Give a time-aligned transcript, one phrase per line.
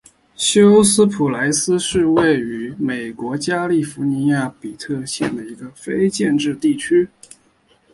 [0.35, 7.07] 休斯普莱斯是位于美国加利福尼亚州比尤特县的一个非建制地区。